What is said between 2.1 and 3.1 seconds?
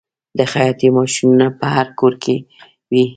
کې وي